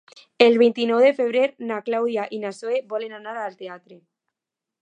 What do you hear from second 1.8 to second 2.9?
Clàudia i na Zoè